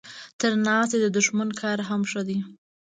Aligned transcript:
تر 0.39 0.51
ناستي 0.67 0.97
د 1.01 1.07
دښمن 1.17 1.49
کار 1.61 1.77
هم 1.89 2.01
ښه 2.11 2.21
دی. 2.27 2.37